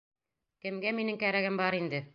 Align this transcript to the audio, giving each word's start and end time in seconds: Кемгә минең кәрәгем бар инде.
Кемгә 0.65 0.95
минең 1.01 1.21
кәрәгем 1.27 1.63
бар 1.65 1.81
инде. 1.85 2.07